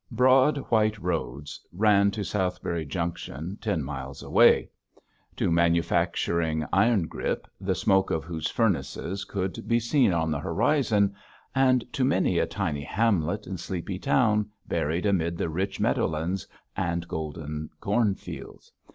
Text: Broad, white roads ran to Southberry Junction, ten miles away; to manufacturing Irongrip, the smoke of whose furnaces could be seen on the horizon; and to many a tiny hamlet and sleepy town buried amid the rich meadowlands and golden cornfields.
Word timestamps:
Broad, 0.09 0.57
white 0.71 0.97
roads 0.97 1.59
ran 1.71 2.09
to 2.09 2.23
Southberry 2.23 2.87
Junction, 2.87 3.59
ten 3.61 3.83
miles 3.83 4.23
away; 4.23 4.71
to 5.35 5.51
manufacturing 5.51 6.63
Irongrip, 6.73 7.45
the 7.61 7.75
smoke 7.75 8.09
of 8.09 8.23
whose 8.23 8.49
furnaces 8.49 9.23
could 9.25 9.67
be 9.67 9.79
seen 9.79 10.11
on 10.11 10.31
the 10.31 10.39
horizon; 10.39 11.13
and 11.53 11.85
to 11.93 12.03
many 12.03 12.39
a 12.39 12.47
tiny 12.47 12.83
hamlet 12.83 13.45
and 13.45 13.59
sleepy 13.59 13.99
town 13.99 14.49
buried 14.67 15.05
amid 15.05 15.37
the 15.37 15.49
rich 15.49 15.79
meadowlands 15.79 16.47
and 16.75 17.07
golden 17.07 17.69
cornfields. 17.79 18.71